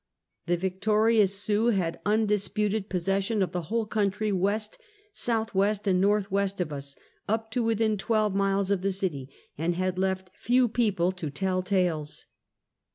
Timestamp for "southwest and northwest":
5.13-6.59